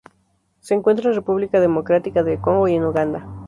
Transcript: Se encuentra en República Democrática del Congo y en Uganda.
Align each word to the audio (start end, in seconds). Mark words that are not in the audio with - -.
Se 0.61 0.73
encuentra 0.73 1.07
en 1.09 1.13
República 1.15 1.59
Democrática 1.59 2.23
del 2.23 2.41
Congo 2.41 2.67
y 2.67 2.73
en 2.73 2.85
Uganda. 2.85 3.23